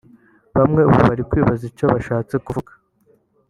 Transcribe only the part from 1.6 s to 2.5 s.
icyo bishatse